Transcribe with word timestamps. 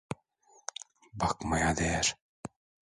Bakmaya 1.13 1.75
değer. 1.77 2.15